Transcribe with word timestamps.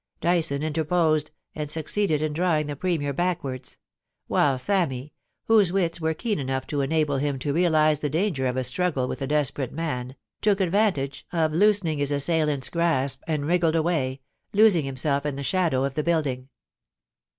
Dyson 0.19 0.63
interposed, 0.63 1.29
and 1.53 1.69
succeeded 1.69 2.23
in 2.23 2.33
drawing 2.33 2.65
the 2.65 2.75
Premier 2.75 3.13
backwards; 3.13 3.77
while 4.25 4.57
Sammy, 4.57 5.13
whose 5.43 5.71
wits 5.71 6.01
were 6.01 6.15
keen 6.15 6.39
enough 6.39 6.65
to 6.65 6.81
enable 6.81 7.17
him 7.17 7.37
to 7.37 7.53
realise 7.53 7.99
the 7.99 8.09
danger 8.09 8.47
of 8.47 8.57
a 8.57 8.63
struggle 8.63 9.07
with 9.07 9.21
a 9.21 9.27
desperate 9.27 9.71
man, 9.71 10.15
took 10.41 10.59
advantage 10.59 11.27
of 11.31 11.53
loosening 11.53 11.99
his 11.99 12.11
assailant's 12.11 12.69
grasp, 12.69 13.21
and 13.27 13.45
wriggled 13.45 13.75
away, 13.75 14.21
losing 14.53 14.85
himself 14.85 15.23
in 15.23 15.35
the 15.35 15.43
shadow 15.43 15.83
of 15.83 15.93
the 15.93 16.01
building. 16.03 16.49